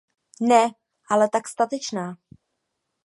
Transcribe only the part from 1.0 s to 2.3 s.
ale tak statečná.